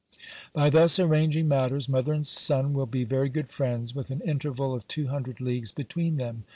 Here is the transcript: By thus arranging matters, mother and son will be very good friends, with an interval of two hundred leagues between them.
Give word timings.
By 0.51 0.71
thus 0.71 0.97
arranging 0.97 1.47
matters, 1.47 1.87
mother 1.87 2.11
and 2.11 2.25
son 2.25 2.73
will 2.73 2.87
be 2.87 3.03
very 3.03 3.29
good 3.29 3.49
friends, 3.49 3.93
with 3.93 4.09
an 4.09 4.21
interval 4.21 4.73
of 4.73 4.87
two 4.87 5.09
hundred 5.09 5.39
leagues 5.39 5.71
between 5.71 6.15
them. 6.15 6.45